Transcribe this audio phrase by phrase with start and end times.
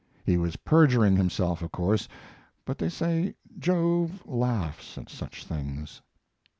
[0.25, 2.07] He was perjuring himself, of course,
[2.65, 6.01] but they say Jove laughs at such things.